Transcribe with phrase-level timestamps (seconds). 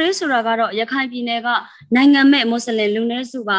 [0.00, 1.48] တွေဆိုတာကတော့ရခိုင်ပြည်နယ်က
[1.94, 3.58] နိုင်ငံမဲ့မွတ်စလင်လူနည်းစုပါ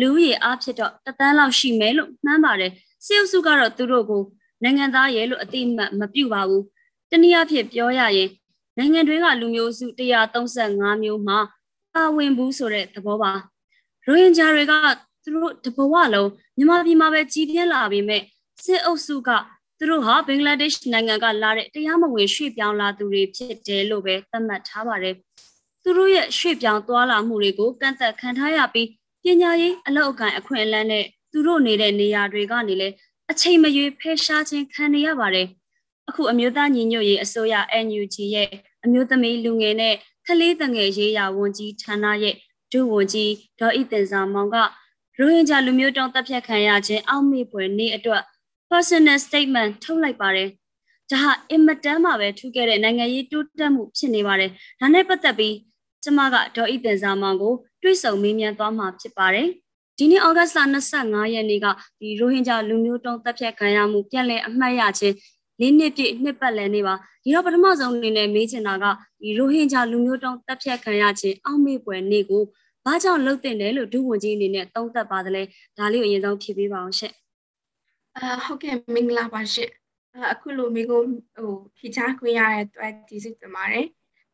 [0.00, 2.72] လူဦးရေအားဖြစ်တော့တသန်းလောက်ရှိမယ်လို့မှန်းပါတယ်
[3.04, 4.22] စေအုပ်စုကတော့သူတို့ကို
[4.62, 6.64] နိုင်ငံသားရဲ့လို့အတိအမှတ်မပြုပါဘူး
[7.10, 8.30] တနည်းအားဖြင့်ပြောရရင်
[8.78, 9.86] နိုင်ငံတွင်းကလူမျိုးစု
[10.44, 11.38] 135မျိုးမှာ
[11.94, 13.32] ပါဝင်ဘူးဆိုတဲ့သဘောပါ
[14.06, 14.72] ရိုဟင်ဂျာတွေက
[15.22, 18.22] သူတို့တဘဝလုံးမြန်မာပြည်မှာပဲကြီးပြင်းလာပြီးမဲ့
[18.64, 19.30] စစ်အုပ်စုက
[19.78, 25.14] သူတို့ဟာဘင်္ဂလားဒေ့ရှ်နိုင်ငံကလာတဲ့တရားမဝင်ရွှေ့ပြောင်းလာသူတွေဖြစ်တယ်လို့ပဲသတ်မှတ်ထားပါတယ်
[25.88, 28.88] သူတို့ရဲ့ရွှေ့ပြောင်းသွားလာမှုတွေကိုကန့်သက်ခံထားရပြီး
[29.22, 32.94] ပညာရေးအလောက်အကန်အခွင့်အလမ်းနဲ့သူတို့နေတဲ့နေရာတွေကနေလည်း
[33.30, 35.46] အချိန်မရွေးဖယ်ရှားခြင်းခံနေရပါတယ်
[36.08, 37.54] အခုအမျိုးသားညီညွတ်ရေးအစိုးရ
[37.86, 38.48] NUG ရဲ့
[38.84, 39.94] အမျိုးသမီးလူငယ်နဲ့
[40.26, 42.34] ကလေးတငယ်ရေးရာဝန်ကြီးဌာနရဲ့
[42.72, 44.56] ဒုဝန်ကြီးဒေါ်ဤတင်စာမောင်က
[45.18, 48.22] ရိုဟင်ဂျာလူမျိုးတုံးတပ်ဖြတ်ခံရခြင်းအောက်မေ့ဖွယ်နေ့အတွက်
[48.70, 50.48] personal statement ထုတ်လိုက်ပါတယ်။
[51.10, 55.54] ဒါဟာအင်မတန်မှပဲထူးခဲ့တဲ့နိုင်ငံရေးတိုးတက်မှုဖြစ်နေပါတယ်။ဒါနဲ့ပတ်သက်ပြီး
[56.04, 59.48] ကျမကဒေါ်ဤတင်စာမောင်ကိုတွေ့ဆုံမေးမြန်းသွားမှာဖြစ်ပါတယ်။
[59.98, 60.60] ဒီနေ့ဩဂတ်စ်လ
[61.00, 61.66] 25ရက်နေ့က
[62.00, 65.14] ဒီရိုဟင်ဂျာလူမျိုးတုံးတပ်ဖြတ်ခံရမှုပြန်လည်အမှတ်ရခြင်း
[65.60, 68.84] လေးနှစ်ပြည့်နှစ်ပတ်လည်နေ့ပါဒီတော့ပထမဆုံးအနေနဲ့မေးချင်တာက
[69.22, 72.42] ဒီရိုဟင်ဂျာလူမျိုးတုံးတပ်ဖြတ်ခံရခြင်းအောက်မေ့ပွဲနေ့ကို
[72.84, 75.42] ဘာကြောင့်လှုပ်တင်တယ်လို့ဒုဝန်ကြီးအနေနဲ့သုံးသပ်ပါတယ်လဲ
[75.78, 77.14] ဒါလေးကိုအရင်ဆုံးဖြေပေးပါအောင်ရှင့်
[78.16, 79.70] အာဟုတ်ကဲ့မင်္ဂလာပါရှင့်
[80.32, 81.00] အခုလိုမိကို
[81.36, 83.86] ဟိုဖြေချခွင့်ရတဲ့အတွက်ဒီစိတ်တင်ပါတယ်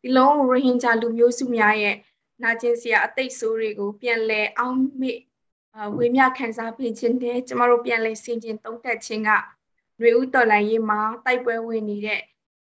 [0.04, 1.96] ဒီလုံးရိုဟင်ဂျာလူမျိုးစုများရဲ့
[2.42, 5.18] နာကျင်စရာအသိဆိုးတွေကိုပြန်လဲအောင်မေ့
[5.98, 12.20] ဝေမျှခံစားပေးခြင်းနဲ့ကျမတို့ပြန်လဲဆင်ခြင်သုံးသပ်ခြင်းကຫນွေဦးတော်လိုင်းရေးမှာတိုက်ပွဲဝင်နေတဲ့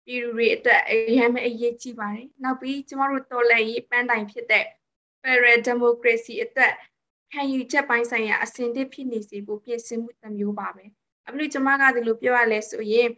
[0.06, 4.66] ပြည်သူတွေအတွက်အရင်အရေးကြီးပါတယ်။နောက်ပြီးကျမတို့တော်လှန်ရေးပန်းတိုင်ဖြစ်တဲ့
[5.22, 6.74] Federal Democracy အတွက်
[7.34, 10.86] ခံယူချက်ပိုင်းဆိုင်ရာအစဉ်တစ်ဖြစ်နေစေဖို့ပြင်ဆင်မှုတစ်မျိုးပါပဲ။
[11.28, 13.10] အမလို့ကျမကဒီလိုပြောရလဲဆိုရင်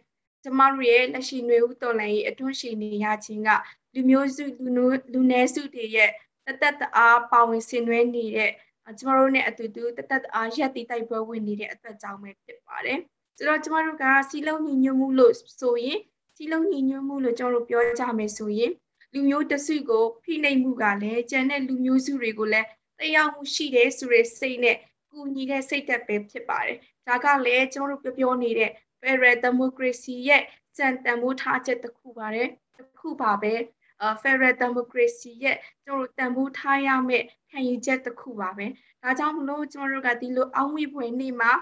[0.44, 3.50] ကျမတို့ရဲ့လက်ရှိຫນွေဦးတော်လှန်ရေးအတွန်းရှိနေရခြင်းက
[3.94, 6.10] လူမျိုးစုလူလူနည်းစုတွေရဲ့
[6.46, 8.50] တသက်တအားပါဝင်ဆင်နွှဲနေတဲ့
[8.98, 12.98] ကျမတို့နဲ့အတူတူတသက်တအားရက်တည်တိုက်ပွဲဝင်နေတဲ့အတွက်ကြောင့်ပဲဖြစ်ပါတယ်။
[13.36, 15.98] ဆိုတော့ကျမတို့ကစီလုံးညီညွတ်မှုလို့ဆိုရင်
[16.36, 18.72] စီလုံးညီညွတ်မှုလို့ကျွန်တော်တို့ပြောကြမယ်ဆိုရင်
[19.12, 22.66] လူမျိုးတစုကိုဖိနှိပ်မှုကလည်းကျန်တဲ့လူမျိုးစုတွေကိုလည်း
[22.98, 24.76] တရားမှုရှိတယ်ဆိုတဲ့စိတ်နဲ့
[25.10, 26.76] ကူညီတဲ့စိတ်သက်ပဲဖြစ်ပါတယ်။
[27.08, 28.70] ဒါကလည်းကျွန်တော်တို့ပြောပြောနေတဲ့
[29.02, 30.42] Federal Democracy ရဲ့
[30.76, 32.48] စံတန်ဖိုးထားချက်တစ်ခုပါတယ်။
[32.78, 33.54] တစ်ခုပါပဲ။
[34.22, 38.66] Federal Democracy ရဲ့ကျွန်တော်တို့တန်ဖိုးထားရမယ့်ခံယူချက်တစ်ခုပါပဲ။
[39.02, 41.52] ဒါကြောင့်မလို့ကျွန်တော်တို့ကဒီလိုအောင်းမိဖွယ်နေ့မှာ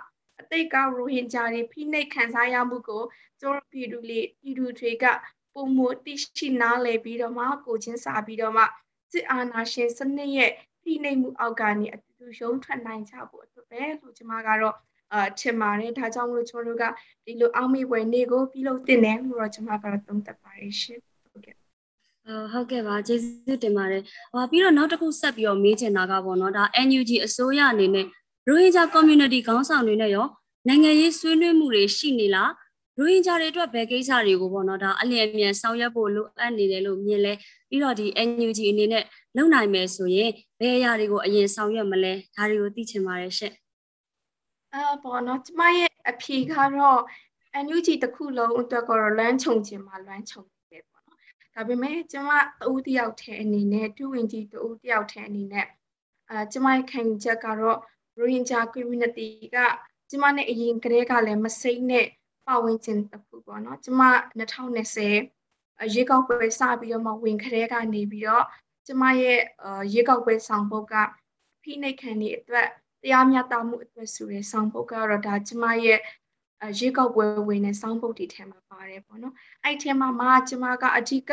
[0.41, 3.03] အတိတ်ကရိုဟင်ဂျာတွေဖိနှိပ်ခံစားရမှုကို
[3.41, 5.05] ကျိုးပြည်သူလေးပြည်သူတွေက
[5.55, 8.65] ပုံမတိရှိနားလည်ပြီးတော့မှကိုချင်းစာပြီးတော့မှ
[9.13, 10.51] စစ်အာဏာရှင်စနစ်ရဲ့
[10.83, 14.77] ဖိနှိပ်မှုအောက်ကနေအတူတူရုံးထွက်နိုင်ကြဖို့အတွက်ပဲလို့ကျွန်မကတော့
[15.13, 16.85] အာထင်ပါတယ်ဒါကြောင့်မလို့ကျွန်တော်တို့က
[17.25, 20.99] ဒီလိုအောက်မေ့ပွဲနေ့ကိုပြုလုပ်တင်တယ်လို့တော့ကျွန်မကတော့သုံးသပ်ပါတယ်ရှင်
[21.33, 21.55] ဟုတ်ကဲ့
[22.53, 28.07] ဟုတ်ကဲ့ပါကျေးဇူးတင်ပါတယ်။ဟောပြီးတော့နောက်တစ်ခုဆက်ပြီးတော့မေးချင်တာကပေါ့နော်ဒါ NUG အစိုးရအနေနဲ့
[28.49, 30.27] ရိုဟင်ဂျာ community ခေါင်းဆောင်တွေနဲ့ရော
[30.69, 32.51] နိုင်ငံရေးဆွေးနွေးမှုတွေရှိနေလား
[32.99, 37.33] ရိုဟင်ဂျာတွေအတွက်ဘယ်ကိစ္စတွေကိုပေါ့နော်ဒါအလျင်အမြန်ဆောင်ရွက်ဖို့လိုအပ်နေတယ်လို့မြင်လဲ
[37.69, 39.05] ပြီးတော့ဒီ NUG အနေနဲ့
[39.37, 43.55] လုပ်နိုင်မယ်ဆိုရင်ဘယ်အရာတွေကိုအရင်ဆောင်ရွက်မလဲဒါတွေကိုသိချင်ပါတယ်ရှင့်
[44.75, 47.01] အာပေါ့နော်ကျမရဲ့အဖြေကတော့
[47.65, 51.19] NUG တစ်ခုလုံးအတွက်ကတော့လွမ်းခြုံခြင်းမှာလွမ်းခြုံတယ်ပေါ့နော်
[51.55, 52.43] ဒါပေမဲ့ကျမတ
[52.73, 55.67] ဦးတယောက်ထဲအနေနဲ့တူဝင်ကြီးတဦးတယောက်ထဲအနေနဲ့
[56.31, 57.79] အာကျမရဲ့ခံယူချက်ကတော့
[58.19, 59.57] ရိုဟင်ဂျာ community က
[60.11, 62.07] ကျမနဲ့အရင်ကတည်းကလည်းမစိမ့်နဲ့
[62.47, 64.03] ပတ်ဝန်းကျင်တစ်ခုပေါ့နော်ကျမ
[64.81, 68.45] 2020ရေကောက်ပွဲစပြီးတော့မှဝင်ခရဲကနေပြီးတော့
[68.87, 69.39] ကျမရဲ့
[69.95, 70.95] ရေကောက်ပွဲဆောင်ပုတ်က
[71.63, 72.69] ဖိနှိပ်ခံနေအတွက်
[73.03, 76.01] တရားမျှတမှုအတွက်ဆိုတဲ့ဆောင်ပုတ်ကတော့ဒါကျမရဲ့
[76.79, 79.35] ရေကောက်ပွဲဝင်တဲ့ဆောင်ပုတ်တွေထဲမှာပါတယ်ပေါ့နော်
[79.65, 81.31] အဲ့ထဲမှာမှကျမကအဓိက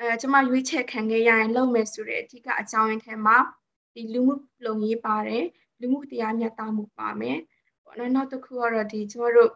[0.00, 3.36] အဲကျမရွေးချယ်ခံခဲ့ရရင်လုပ်မယ်ဆိုတဲ့အဓိကအကြောင်းရင်းထဲမှာ
[3.94, 4.34] ဒီလူမှု
[4.64, 5.44] လုံရေးပါတယ်
[5.80, 7.38] လူမှုတရားမျှတမှုပါမယ်
[7.84, 9.50] ပေါ့နော်နောက်တစ်ခုကတော့ဒီကျမတို့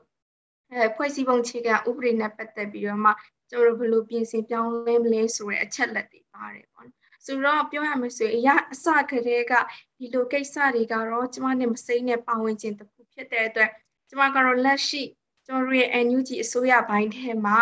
[0.72, 3.10] အဲဖွဲ့စည်းပုံအခြေခံဥပဒေနဲ့ပတ်သက်ပြီးတော့မှ
[3.50, 9.52] ကျမတို့ဘယ်လိုပြင်ဆင်ပြောင်းလဲမလဲဆိုတဲ့အချက်လက်တွေပါတယ်ပေါ့နော် ဆိုတော့ပြောရမယ်ဆိုရင်အရာအစကတည်းက
[9.98, 13.70] ဒီလိုကိစ္စတွေကတော့ကျမနဲ့မစိမ့်နဲ့ပါဝင်ခြင်းတစ်ခုဖြစ်တဲ့အတွက်
[14.08, 15.02] ကျမကတော့လက်ရှိ
[15.44, 17.58] ကျမတို့ရဲ့ NUG အစိုးရပိုင်းထဲမှာ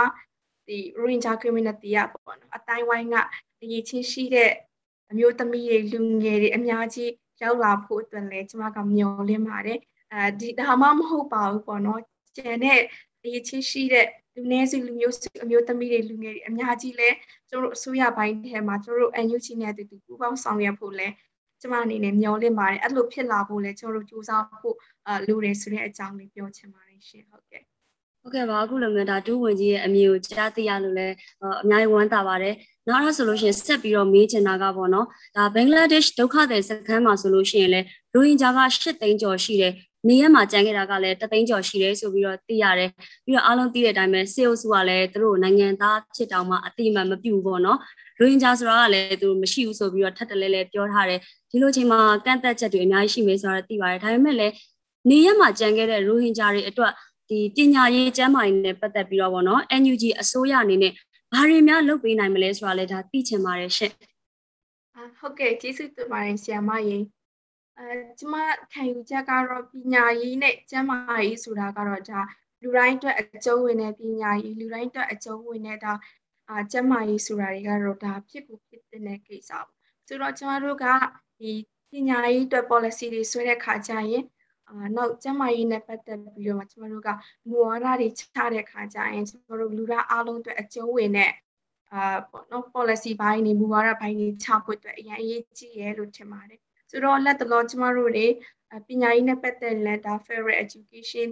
[0.66, 3.16] ဒီ Ranger Community ကပေါ့နော်အတိုင်းဝိုင်းက
[3.62, 4.50] အရေးချင်းရှိတဲ့
[5.10, 7.10] အမျိုးသမီးတွေလူငယ်တွေအများကြီး
[7.42, 9.78] ရောက်လာဖို့အတွက်လည်းကျမကမျှော်လင့်ပါတယ်
[10.12, 12.00] အဲဒီဒါမှမဟုတ်ပါဘူးပေါ့နော်
[12.36, 12.80] ကျန်တဲ့
[13.22, 14.06] အရေးချင်းရှိတဲ့
[14.36, 17.08] လူနည်းစုလူမျိုးစုအမျိုးသမီးတွေလူငယ်တွေအများကြီးလဲ
[17.48, 21.08] ကျတို့အစိုးရပိုင်းထဲမှာကျတို့ NUG နဲ့အတူတူပူးပေါင်းဆောင်ရွက်ဖို့လဲ
[21.60, 24.76] ကျမအနေနဲ့မျှော်လင့်ပါတယ်အဲ့လိုဖြစ်လာဖို့လဲကျတို့စူးစမ်းဖို့
[25.08, 27.62] အလိုတယ်ဆိုတဲ့အကြောင်းလေးပြောချင်ပါတယ်ရှင်ဟုတ်ကဲ့
[28.22, 31.08] ဟုတ်ကဲ့ပါအခုလိုမျိုးဒါဒူးဝင်ကြီးရဲ့အမည်ကိုကြားသိရလို့လဲ
[31.62, 32.54] အများကြီးဝမ်းသာပါတယ်
[32.88, 35.06] နောက်တော့ဆိုလို့ရှိရင်ဆက်ပြီးတော့မေးချင်တာကပေါ့နော်
[35.36, 37.80] ဒါဘင်္ဂလားဒေ့ရှ်ဒုက္ခသည်စခန်းမှာဆိုလို့ရှိရင်လေ
[38.14, 39.72] ရိုဟင်ဂျာက၈သိန်းကျော်ရှိတယ်
[40.08, 42.90] နေရက်မှာကြံခဲ့တာကလည်းတသိန်းကျော်ရှိတယ်ဆိုပြီးတော့သိရတယ်
[43.24, 47.78] ပြီးတော့အားလုံးသိတဲ့အတိုင်းပဲစေအုပ်စုကလည်းသူတို့နိုင်ငံသားဖြစ်တောင်မှအတိအမှန်မပြုဘူးပေါ့နော်
[48.18, 51.20] ရိုဟင်ဂျာဆိုတာကလည်းသူမရှိဘူးဆိုပြီးတော့ထပ်တလဲလဲပြောထားတယ်
[51.50, 54.54] ဒီလိုချိန်မှာကန့်သက်ချက်တွေအများကြီးရှိမယ်ဆိုတော့သိပါတယ်ဒါပေမဲ့လည်း
[55.10, 56.92] နေရက်မှာကြံခဲ့တဲ့ရိုဟင်ဂျာတွေအတွက်
[57.28, 60.92] ဒီပညာရေးကျန်းမာရေးနဲ့ပတ်သက်ပြီးတော့ဗောနော် NUG အစိုးရအနေနဲ့
[61.32, 63.94] ဘာတွေများလုပ်ပေးနိုင်မလဲဆိုတာလည်းဒါသိချင်ပါတယ်ရှင့်
[65.18, 66.98] ဟုတ်ကဲ့ကျေးဇူးတင်ပါတယ်ဆရာမရေ
[67.78, 68.34] အဲကျမ
[68.72, 72.20] ခံယူချက်ကတော့ပညာရေးနဲ့ကျန်းမာရေးဆိုတာကတော့ဒါ
[72.62, 75.92] လူတိုင်းအတွက်အကျုံးဝင်တဲ့ပညာရေးလူတိုင်းအတွက်အကျုံးဝင်တဲ့ဒါ
[76.48, 79.66] အာကျန်းမာရေးဆိုတာတွေကတော့ဒါဖြစ်ကိုဖြစ်တဲ့ကိစ္စပေါ့
[80.06, 80.84] ဆိုတော့ကျမတို့က
[81.40, 81.52] ဒီ
[81.90, 84.24] ပညာရေးအတွက် policy တွေဆွဲတဲ့ခါကျရင်
[84.68, 87.08] အာနောက်ကျန်းမာရေးနဲ့ပတ်သက်ပြီးတော့ကျမတို့က
[87.48, 88.22] မူဝါဒတွေချ
[88.54, 91.32] တဲ့ခါကျရင်ကျမတို့လူသားအားလုံးအတွက်အကျုံးဝင်တဲ့
[91.92, 96.60] အာပေါ့နော် policy ဘိုင်းတွေမူဝါဒဘိုင်းတွေချဖို့အတွက်အရင်အရေးကြီးရဲလို့ထင်ပါတယ်
[96.92, 98.26] ဆိုတော့လက်တလောကျမတို့တွေ
[98.88, 101.28] ပညာရေးနဲ့ပတ်သက်လက်ဒါ Federal Education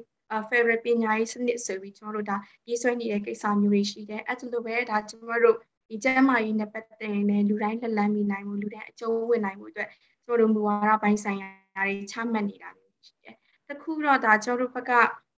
[0.49, 2.37] Federal ပညာရေးစနစ်ဆိုပြီးကျမတို့ဒါ
[2.69, 5.57] ရေးဆွဲနေတဲ့ကိစ္စမျိုးတွေရှိတယ်အဲ့လိုပဲဒါကျမတို့
[5.89, 9.89] ဒီကျန်းမာရေးနဲ့ပတ်သက်တဲ့လူတိုင်းလက်လန်းမိနိုင်မှုလူတိုင်းအကျုံးဝင်နိုင်မှုအတွက်
[10.25, 12.71] ကျမတို့မူဝါဒပိုင်းဆိုင်ရာတွေချမှတ်နေတာ
[13.07, 13.37] ရှိတယ်။
[13.69, 14.93] တခုတော့ဒါကျွန်တော်တို့ဘက်က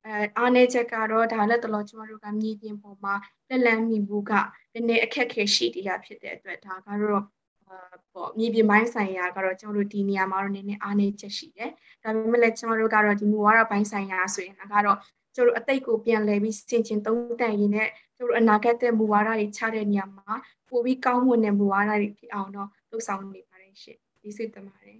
[0.06, 3.14] အဲအားနည်းချက်ကတော့ဒါလက်တလောကျွန်တော်တို့ကမြေပြင်ပေါ်မှာ
[3.48, 4.32] လက်လန်းမိမှုက
[4.72, 7.22] နည်းနည်းအခက်ခဲရှိတရားဖြစ်တဲ့အတွက်ဒါကတော့
[8.14, 11.70] ပေါ့မြေပြင်ပိုင်းဆိုင်ရာကတော့ကျွန်တော်တို့ဒီနေရာမှာတော့နည်းနည်းအားနည်းချက်ရှိတယ်။
[12.02, 14.98] ဒါပေမဲ့လည်းကျွန်တော်တို့ကတော့ဒီမူဝါဒပိုင်းဆိုင်ရာဆိုရင်ကတော့
[15.34, 20.34] ကျွန်တော်တို့အတိတ်ကိုပြန်လည်ပြီးစင်ကျင်သုံးသပ်ရင်းနဲ့ကျွန်တော်တို့အနာဂတ်တဲ့မူဝါဒတွေချတဲ့နေရာမှာ
[20.68, 24.98] ပိုပြီးကောင်းမွန်တဲ့မူဝါဒတွေဖြစ်အောင်တော့လုပ်ဆောင်နေပါတယ်ရှင်။ဒီစိတ်တပါတယ်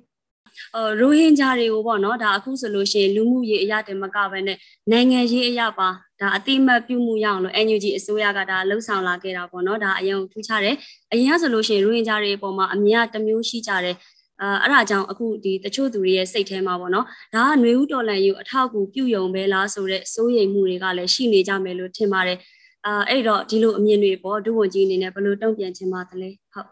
[0.74, 4.58] အော်ရိုဟင်ဂျာတွေကိုပေါ့နော်ဒါအခုဆိုလို့ရှိရင်လူမှုရေးအရာတင်မကပဲနဲ့
[4.90, 5.88] နိုင်ငံရေးအရာပါ
[6.22, 10.76] ဒါအတိမတ်ပြုမှုရအောင်လို့ NUG အစိုးရကဒါလှုပ်ဆောင်လာခဲ့တာပေါ့နော်ဒါအရင်ထူးခြားတယ်
[11.12, 13.96] အရင်ကဆိုလို့ရှိရင်ရိုဟင်ဂျာတွေအပေါ်မှာအမြင်ကတစ်မျိုးရှိကြတယ်
[14.42, 22.38] အာအဲ့ဒါကြောင့်အခုဒီတချို့သူတွေရဲ့စိတ်ထဲမှာပေါ့နော်ဒါကຫນွေဦးတော်လန်ယူအထောက်အကူပြုယုံပဲလားဆိုတဲ့စိုးရိမ်မှုတွေကလည်းရှိနေကြမယ်လို့ထင်ပါတယ်
[22.86, 26.68] အာအဲ့တော့ဒီလိုအမြင်တွေပေါ့ဒုဝန်ကြီးအနေနဲ့ဘယ်လိုတုံ့ပြန်ချင်ပါသလဲဟုတ်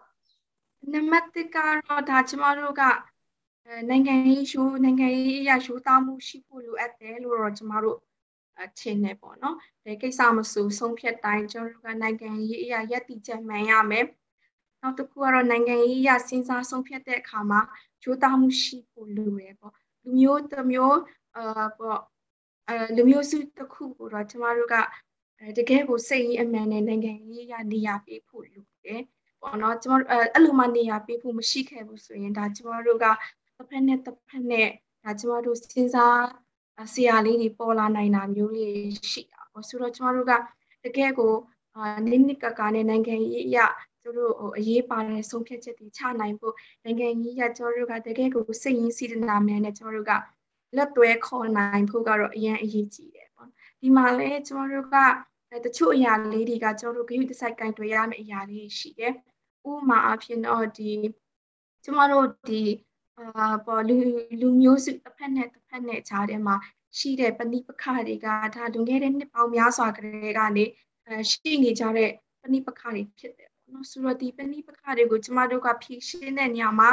[0.93, 2.83] နံပါတ်1ကတော့ဒါကျမတို့က
[3.89, 7.99] နိုင်ငံရေးရှိုးနိုင်ငံရေးအရာရှိုးသားမှုရှိဖို့လိုအပ်တယ်လို့တော့ကျမတို့
[8.81, 14.07] ထင်နေပေါ့နော်ဒီကိစ္စမဆိုဆုံးဖြတ်တိုင်းကျွန်တော်တို့ကနိုင်ငံရေးအရာရည်တည်ချက်မှန်ရမယ်
[14.81, 17.61] နောက်တစ်ခုကတော့နိုင်ငံရေးအရာစဉ်းစားဆုံးဖြတ်တဲ့အခါမှာ
[18.03, 19.73] ကြိုးသားမှုရှိဖို့လိုရပေါ့
[20.03, 20.99] လူမျိုးတစ်မျိုး
[21.37, 22.01] အာပေါ့
[22.69, 24.77] အဲလူမျိုးစုတစ်ခုကိုတော့ကျမတို့က
[25.57, 29.03] တကယ်ကိုစိတ်ရင်းအမှန်နဲ့နိုင်ငံရေးအရာနေရာပေးဖို့လိုတယ်
[29.43, 33.17] ပေါ့နော်ကျမတို့အဲ့လိုမှနေရာပေးဖို့မရှိခဲ့ဘူးဆိုရင်ဒါကျမတို့ကတစ်
[33.69, 34.69] ဖက်နဲ့တစ်ဖက်နဲ့
[35.05, 36.23] ဒါကျမတို့စဉ်းစား
[36.93, 38.73] ဆရာလေးတွေပေါ်လာနိုင်တာမျိုးလေး
[39.11, 40.33] ရှိတာပေါ့ဆိုတော့ကျမတို့က
[40.85, 41.33] တကယ်ကို
[41.77, 43.59] အာနိမ့်နိကကနဲ့နိုင်ငံရေးအရ
[44.03, 46.55] ကျတို့ဟိုအရေးပါတဲ့ဆုံးဖြတ်ချက်တွေချနိုင်ဖို့
[46.85, 50.13] နိုင်ငံကြီးရကျတို့ကတကယ်ကိုစိတ်ရင်းစီတနာများနဲ့ကျတို့က
[50.77, 53.49] လက်သွဲခေါ်နိုင်ဖို့ကတော့အရင်အရေးကြီးတယ်ပေါ့
[53.81, 54.97] ဒီမှာလဲကျမတို့က
[55.65, 59.13] တချို့အရာလေးတွေကကျတို့ဂရုတစိုက်ကင်တွေ့ရမယ့်အရာလေးရှိတယ်
[59.71, 60.91] ဥပမာအဖြစ်တော့ဒီ
[61.85, 62.61] ကျမတို့ဒီ
[63.39, 63.97] အာပေါ်လူ
[64.41, 66.57] လူမျိုးစုတစ်ဖက်နဲ့တစ်ဖက်နဲ့ခြားထဲမှာ
[66.99, 70.65] ရှိတဲ့ပဏိပခတွေကဒါလွန်ခဲ့တဲ့နှစ်ပေါင်းများစွာကတည်းကနေ
[71.31, 72.11] ရှိနေကြတဲ့
[72.43, 76.91] ပဏိပခတွေဖြစ်တယ်ပေါ့နော်ဆိုတော့ဒီပဏိပခတွေကိုကျမတို့ကဖြည့်ရှင်းတဲ့နေရာမှာ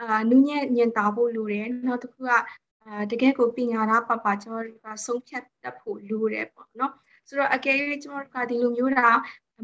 [0.00, 2.30] အာနုညံ့ညင်တာဖို့လိုတယ်နောက်တစ်ခုက
[2.86, 6.92] အာတကယ်ကိုပညာသားပပကျမတို့ကဆုံးဖြတ်တတ်ဖို့လိုတယ်ပေါ့နော်
[7.28, 9.08] ဆိုတော့အကယ်၍ကျမတို့ကဒီလိုမျိုးတာ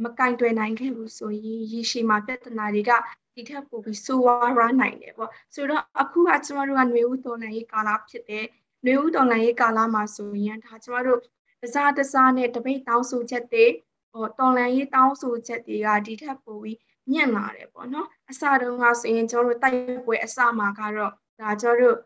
[0.05, 2.91] မကင်တွယ်နိုင်ခဲ့ဘူးဆိုရင်ရေရှည်မှာပြဿနာတွေက
[3.38, 8.46] ဒီထက်ပိုပြီးဆိုးဝါးရနိုင်တယ်ပေါ့ဆိုတော့အခုကကျမတို့ကຫນွေဦးတော်လန်ရေးကာလဖြစ်တယ်
[8.84, 11.20] ຫນွေဦးတော်လန်ရေးကာလမှာဆိုရင်ဒါကျမတို့
[11.62, 13.66] တစားတစားနဲ့တပိတ်တောင်းဆိုချက်တွေ
[14.12, 16.80] ဟောတော်လန်ရေးတောင်းဆိုချက်တွေကဒီထက်ပိုပြီး
[17.14, 21.98] ညံ့လာတယ်ပေါ့နော်အစတုန်းကဆိုရင်ကျမတို့တိုက်ပွဲအစမှာကတော့ဒါကျမတို့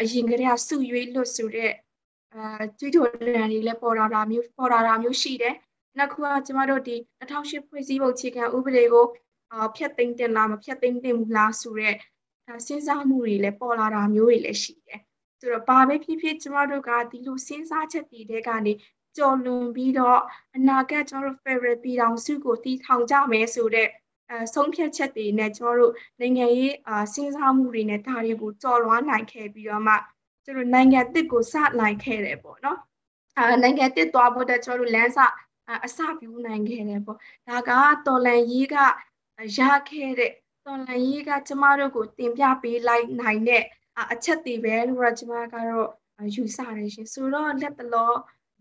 [0.00, 1.72] အရင်ကတည်းကစုရွေးလွတ်ဆိုတဲ့
[2.34, 5.54] အဲကျွေးတော်လန်တွေလည်းပေါ်လာတာမျိုးပေါ်လာတာမျိုးရှိတယ်
[5.98, 9.31] နောက်ခုကကျမတို့ဒီ2008ဖွဲ့စည်းပုံအခြေခံဥပဒေကိုအာ
[9.75, 11.97] ဖြတ်သိမ်းတင်လားမဖြတ်သိမ်းတင်ဘူးလားဆိုတော့
[12.47, 14.99] ဒါစဉ်းစားမှုတွေလည်းပေါ်လာတာမျိုးတွေလည်းရှိတယ်
[15.39, 18.73] ဆိုတော့ဘာပဲဖြစ်ဖြစ်ကျမတို့ကဒီလိုစဉ်းစားချက်တွေတဲကနေ
[19.17, 20.19] ကြော်လွန်ပြီးတော့
[20.55, 23.87] အနာဂတ်ကျမတို့ Federal ပြည်ထောင်စုကိုတည်ထောင်ကြမယ်ဆိုတဲ့
[24.29, 29.95] အဲဆုံးဖြတ်ချက်တွေနဲ့ကျမတို့နိုင်ငံရေးအာစဉ်းစားမှုတွေနဲ့ဒါတွေကိုကြော်လွှားနိုင်ခဲ့ပြီးတော့မှ
[30.45, 32.79] ကျတို့နိုင်ငံတစ်ကိုစနိုင်ခဲ့တယ်ပေါ့နော်
[33.37, 35.19] အာနိုင်ငံတစ်သွားဖို့တဲ့ကျမတို့လမ်းစ
[35.85, 37.17] အစပြုနိုင်ခဲ့တယ်ပေါ့
[37.47, 37.71] ဒါက
[38.07, 38.75] တော်လန်ရေးက
[39.57, 39.59] ရ
[39.89, 40.31] ခဲ့တဲ့
[40.65, 43.63] တော်လန်ရေးကကျမတို့ကိုတင်ပြပေးလိုက်နိုင်တဲ့
[44.13, 45.89] အချက်တွေပဲလို့တော့ကျမကတော့
[46.35, 48.13] ယူဆတယ်ရှင်ဆိုတော့လက်တလော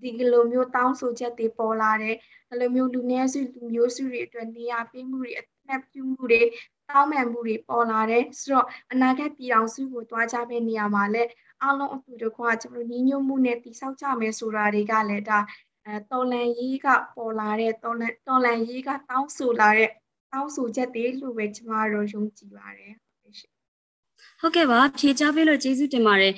[0.03, 2.17] ဒီလိုမျိုးတောင်းဆိုချက်တွေပေါ်လာတယ်
[2.49, 6.43] ဒီလိုမျိုးလူနည်းစုလူမျိုးစုတွေအတွက်နေရာပေးမှုတွေအထနဲ့ပြုမှုတွေ
[6.89, 11.31] တောင်းပန်မှုတွေပေါ်လာတယ်ဆိုတော့အနာဂတ်ပြည်အောင်စုကိုတွားကြမယ့်နေရာမှာလည်း
[11.63, 15.39] အားလုံးအတူတကွကျွန်တော်ညီညွတ်မှုနဲ့တည်ဆောက်ကြမယ်ဆိုတာတွေကလည်းဒါ
[15.87, 16.87] အဲတော်လန်ရေးက
[17.17, 19.91] ပေါ်လာတဲ့တော်လန်တော်လန်ရေးကတောင်းဆိုလာတဲ့
[20.33, 22.93] တောင်းဆိုချက်တွေလို့ပဲကျမတို့ယုံကြည်ပါတယ်
[24.41, 26.33] ဟုတ်ကဲ့ပါဖြေချပေးလို့ကျေးဇူးတင်ပါတယ်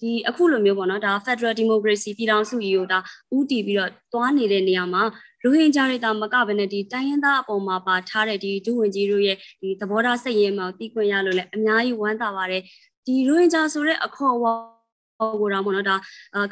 [0.00, 2.98] ဒီအခုလိုမျိုးပေါ့နော်ဒါ Federal Democracy ပြည်ထောင်စုကြီးကိုဒါ
[3.36, 5.02] ဥတီပြီးတော့တွားနေတဲ့နေရာမှာ
[5.42, 12.62] ရိုဟင်ဂျာတွေတာမကဘဲနဲ့ဒီတိုင်းရင်းသားအပေါ်မှာပါထားတဲ့ဒီဒုဝန်ကြီးတို့ရဲ့ဒီသဘောထားစိတ်ရင်းမှာတီးခွင့်ရလို့လည်းအများကြီးဝမ်းသာပါတယ်
[13.06, 14.58] ဒီရိုဟင်ဂျာဆိုတဲ့အခေါ်အဝေါ်
[15.40, 15.96] ကိုတော့ပေါ့နော်ဒါ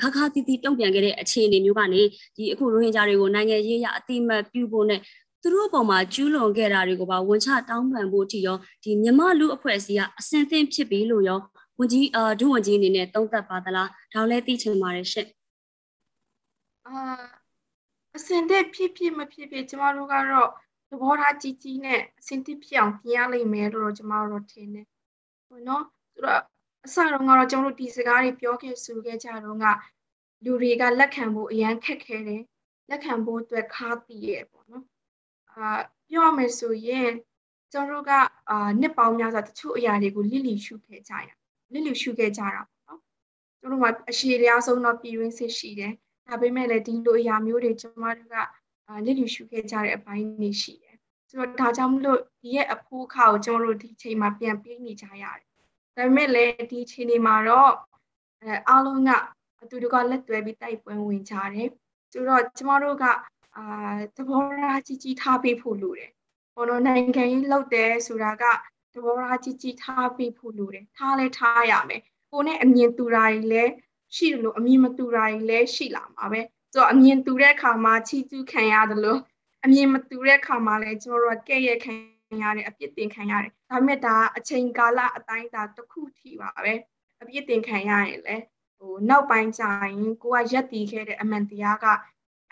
[0.00, 2.02] ခါခါတီးတီးတုံ့ပြန်ခဲ့တဲ့အခြေအနေမျိုးကနေ
[2.36, 5.00] ဒီအခုရိုဟင်ဂျာတွေကိုနိုင်ငံရေးရအတိမတ်ပြုဖို့နဲ့
[5.42, 11.38] သူတို့အပေါ်မှာကျူးလွန်ခဲ့တာတွေကိုပါဝန်ချတောင်းပန်ဖို့အထိရောဒီမြမလူအဖွဲ့အစည်းကအစင်သင့်ဖြစ်ပြီလို့ရော
[11.78, 15.28] ဝန်ကြီးအာဒုဝန်ကြီးအနေနဲ့သုံးသပ်ပါသလားဒါလည်းသိချင်ပါတယ်ရှင့်
[16.86, 16.94] အာ
[18.16, 20.48] အစင်တဲ့ဖြစ်ဖြစ်မဖြစ်ဖြစ်ကျမတို့ကတော့
[20.90, 24.86] သဘောထားကြီးကြီးနဲ့အစင်တစ်ဖြစ်အောင်ပြင်ရလိမ့်မယ်လို့ကျမတို့ထင်တယ်
[25.48, 26.42] ဟိုနော်ဆိုတော့
[26.86, 29.64] အစတော့ကတော့ကျမတို့ဒီစကားတွေပြောခဲ့ဆိုခဲ့ကြတော့က
[30.44, 32.42] လူတွေကလက်ခံဖို့အရန်ခက်ခဲတယ်
[32.90, 34.84] လက်ခံဖို့အတွက်ခါးတည်ရပေါ့နော်
[35.56, 35.70] အာ
[36.08, 37.10] ပြောရမယ်ဆိုရင်
[37.72, 38.10] ကျမတို့က
[38.50, 41.30] အာနှစ်ပေါင်းများစွာတချို့အရာတွေကိုလိလိရှုခဲ့ကြရ
[41.72, 43.00] လစ်လျူရှုခဲ့ကြတာပေါ့နော်
[43.60, 45.92] ကျတို့မှာအရှိတရားဆုံးတော့ပြည်ရင်းစစ်ရှိတယ်
[46.26, 48.34] ဒါပေမဲ့လည်းဒီလိုအရာမျိုးတွေကျမတို့က
[49.04, 50.96] လစ်လျူရှုခဲ့ကြတဲ့အပိုင်းတွေရှိတယ်
[51.28, 55.46] ဆိုတော့ဒါကြောင့်မလို့ဒီရဲ့အဖိုးခါကိုကျမတို့ဒီချိန်မှာပြန်ပြေးနေကြရတယ်
[55.96, 57.72] ဒါပေမဲ့လည်းဒီချိန်ဒီမှာတော့
[58.42, 59.10] အဲအားလုံးက
[59.62, 61.68] အတူတကလက်တွဲပြီးတိုက်ပွဲဝင်ကြတယ်
[62.12, 63.04] ဆိုတော့ကျမတို့က
[63.56, 63.64] အာ
[64.16, 66.10] သဘောထားကြီးကြီးထားပေးဖို့လိုတယ်။
[66.54, 68.44] ဘောနော်နိုင်ငံရေးလောက်တယ်ဆိုတာက
[68.94, 73.64] သဘောထားကြီးကြီးထားပေးဖို့လိုတယ်ထားလဲထားရမယ်ကိုနဲ့အမြင်တူတာကြီးလဲ
[74.16, 76.40] ရှိတယ်လို့အမြင်မတူတာကြီးလဲရှိလာမှာပဲ
[76.72, 79.20] ဆိုတော့အမြင်တူတဲ့အခါမှာချီးကျူးခံရတယ်လို့
[79.64, 81.92] အမြင်မတူတဲ့အခါမှာလဲကျွန်တော်တို့ကကဲ့ရဲ့ခံ
[82.42, 86.74] ရတယ်အပြစ်တင်ခံရတယ်ဒါပေမဲ့ဒါအချိန်ကာလအတိုင်းအတာတစ်ခုထိပါပဲ
[87.22, 88.36] အပြစ်တင်ခံရရင်လဲ
[88.78, 91.86] ဟိုနောက်ပိုင်းကျရင်ကိုကရက်တည်ခဲ့တဲ့အမှန်တရားက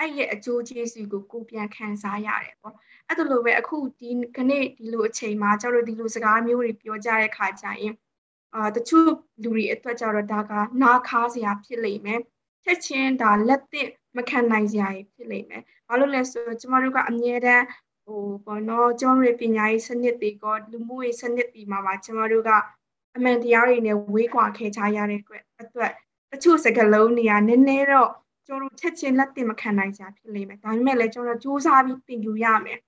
[0.01, 2.75] အဲ့ရဲ့အကျိုးကျေးဇူးကိုကိုပြန်ခံစားရတယ်ပေါ့
[3.09, 7.95] အဲ့ဒါလိုပဲအခုဒီခနေ့ဒီလိုအချိန်မှာကျတို့ဒီလိုစကားမျိုးတွေပြောကြတဲ့ခါကျရင်
[8.55, 9.11] အာတချို့
[9.43, 10.53] လူတွေအတွက်ကြတော့ဒါက
[10.83, 12.21] နားခါစရာဖြစ်လိမ့်မယ်
[12.65, 17.65] ချက်ချင်းဒါလက်သစ်မခံနိုင်စရာဖြစ်လိမ့်မယ်ဘာလို့လဲဆိုတော့ကျမတို့ကအမြဲတမ်း
[18.05, 22.51] ဟိုဘောနော်ကျောင်းရပညာရေးစနစ်တွေကလူမှုရေးစနစ်တွေမှာပါကျမတို့က
[23.17, 25.93] အမှန်တရားတွေနဲ့ဝေးကွာခဲ့ကြရတဲ့အတွက်
[26.33, 28.11] တချို့စကားလုံးတွေကနည်းနည်းတော့
[28.49, 32.79] ကျွန်တော်တို့ချက်ချင်းလက်တင်မခံနိုင်ကြဖြစ်လိမ့်မယ်ဒါပေမဲ့လည်းကျွန်တော်စူးစမ်းပြီးသင်ယူရမယ်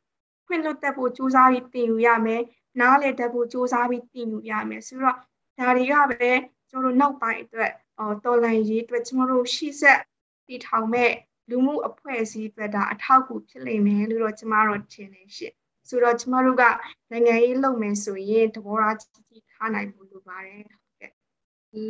[0.47, 2.43] ခွင့်လွတ်တတ်ဖို့စူးစမ်းပြီးသင်ယူရမယ်
[2.81, 5.17] နားလည်တတ်ဖို့စူးစမ်းပြီးသင်ယူရမယ်ဆိုတော့
[5.59, 6.31] ဒါတွေကပဲ
[6.71, 10.01] ကျွန်တော်တို့နောက်ပိုင်းအတွက်အော်တော်လန်ရေးအတွက်ကျွန်တော်တို့ရှေ့ဆက်
[10.47, 11.13] တည်ထောင်မဲ့
[11.51, 15.55] လူမှုအဖွဲ့အစည်းအတွက်ဒါအထောက်အကူဖြစ်လိမ့်မယ်လို့တော့ကျွန်မတို့ထင်နေရှင့်
[15.89, 16.65] ဆိုတော့ကျမတို့က
[17.11, 20.80] နိုင်ငံရေးလုပ်မယ်ဆိုရင်သဘောထားကြီးကြီးထားနိုင်ဖို့လိုပါတယ်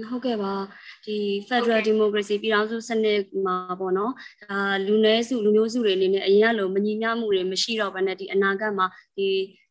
[0.09, 0.53] ဟုတ်ကဲ့ပါ
[1.07, 1.17] ဒီ
[1.49, 9.29] Federal Democracy ပြည်ထောင်စုစနစ်မှာပေါ့နော်ဒါလူနည်းစုလူမျိုးစုတွေအနေနဲ့အရင်ကလိုမညီမျှမှုတွေမရှိတော့ဘဲနဲ့ဒီအနာဂတ်မှာဒီ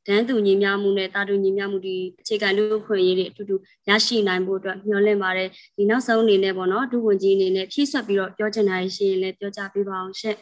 [0.07, 3.55] ဒန်းတူညီမျှမှုနဲ့တာတူညီမျှမှုဒီအခြေခံလူ့ခွင့်ရေးတွေအတူတူ
[3.89, 10.37] ရရှိနိုင်ဖို့အတွက်မျှော်လင့်ပါတယ်ဒီနောက်ဆုံးအနေနဲ့ပေါ့နော်ဒုဝန်ကြီးအနေနဲ့ဖြည့်ဆွတ်ပြီးတော့ပြောချင်တာရှိရင်လည်းပြောကြပေးပါအောင်ရှင့်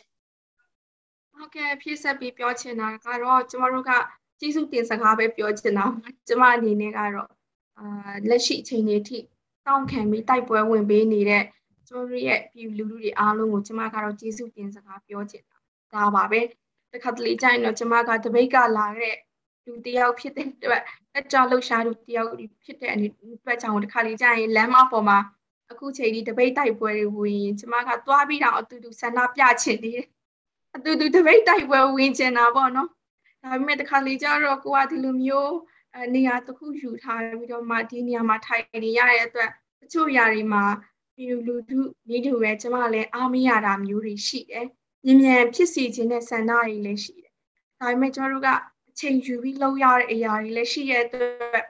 [1.33, 3.91] ဟုတ်ကဲ့ဖြည့်ဆက်ပြီးပြောချင်တာကတော့ကျမတို့က
[4.39, 5.85] ကျေးဇူးတင်စကားပဲပြောချင်တာ
[6.27, 7.29] ကျမအနေနဲ့ကတော့
[7.79, 7.87] အာ
[8.29, 9.17] လက်ရှိအချိန်လေးထိ
[9.67, 11.43] တောင်းခံပြီးတိုက်ပွဲဝင်ပေးနေတဲ့
[11.87, 15.57] ကျွန်တော်ရဲ့ပြည်လူလူတွေအားလုံးကိုကျမကတော့ကျေးဇူးတင်စကားပြောချင်တာ
[15.93, 16.41] ဒါပါပဲ
[16.93, 19.15] တခါတလေကျရင်တော့ကျမကတပိတ်ကလာတဲ့
[19.65, 20.83] လူတယောက်ဖြစ်တဲ့အတွက်
[21.17, 22.29] အကြောင်းလှရှားလူတယောက်
[22.63, 22.97] ဖြစ်တဲ့အ
[23.45, 25.19] တွက်ကြောင့်တခါလေကျရင်လမ်းမပေါ်မှာ
[25.71, 30.01] အခုချိန်ဒီတပိတ်တိုက်ပွဲတွေဝင်ရင်ကျမကသွားပြီးတော့အတူတူဆန္ဒပြချင်တယ်
[30.75, 32.89] အတူတူတပိတ်တိုက်ပွဲဝင်ချင်တာပေါ့နော်
[33.41, 35.53] ဒါပေမဲ့တခါလေကျတော့ကိုကဒီလိုမျိုး
[36.15, 39.49] နေရာတစ်ခုယူထားပြီးတော့မှဒီနေရာမှာထိုင်နေရတဲ့အတွက်
[39.81, 40.63] တချို့ຢာတွေမှာ
[41.15, 44.65] ပြည်လူထုနေတူပဲကျမလည်းအားမရတာမျိုးတွေရှိတယ်။
[45.05, 47.33] မြင်မြန်ဖြစ်စီခြင်းတဲ့ဆန္ဒတွေလည်းရှိတယ်။
[47.79, 48.47] ဒါပေမဲ့ကျမတို့က
[48.89, 51.65] အချိန်ယူပြီးလုပ်ရတဲ့အရာတွေလည်းရှိရဲ့အတွက်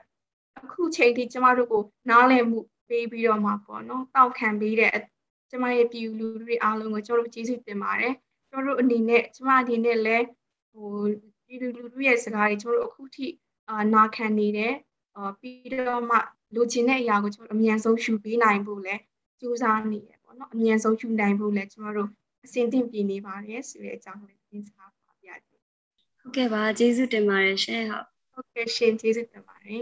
[0.63, 4.97] အခုချိန်ထိကျမတို့ကိုနားလည်မှုပေးပြီးတော့မှာပေါ့နော်။တောက်ခံပေးတဲ့
[5.51, 8.13] ကျမရဲ့ပြည်လူထုတွေအားလုံးကိုကျမတို့ကျေးဇူးတင်ပါတယ်။
[8.49, 10.25] ကျမတို့အနေနဲ့ကျမအနေနဲ့လည်း
[10.71, 10.89] ဟို
[11.45, 13.27] ပြည်လူထုရဲ့စကားတွေကျမတို့အခုထိ
[13.69, 14.73] အာနာခံနေတယ်
[15.17, 16.17] အာပြီးတော့မှ
[16.55, 18.95] လိုချင်တဲ့အရာကိုကျွန်တော်အမြန်ဆုံးယူပေးနိုင်ဖို့လဲ
[19.39, 22.09] စူးစမ်းနေရပေါ့နော်အမြန်ဆုံးယူနိုင်ဖို့လဲကျွန်တော်တို့
[22.45, 25.49] အစဉ်သင့်ပြင်နေပါတယ်ဆိုတဲ့အကြောင်းလေးသင်စားပါပြကြ
[26.19, 29.81] ဟုတ်ကဲ့ပါကျေးဇူးတင်ပါတယ်ရှင်ဟုတ်ဟုတ်ကဲ့ရှင်ကျေးဇူးတင်ပါတယ်